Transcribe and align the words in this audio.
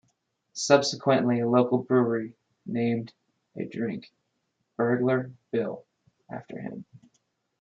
Subsequently 0.55 1.41
a 1.41 1.47
local 1.47 1.77
brewery 1.77 2.33
named 2.65 3.13
a 3.55 3.65
drink 3.65 4.11
"Burglar 4.75 5.31
Bill" 5.51 5.85
after 6.27 6.57
him. 6.59 6.85